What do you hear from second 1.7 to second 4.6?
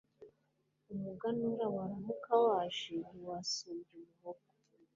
waramuka waje ntiwansumbya umuhogo